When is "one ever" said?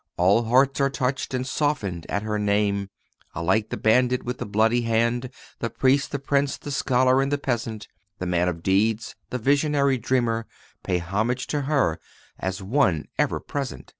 12.63-13.39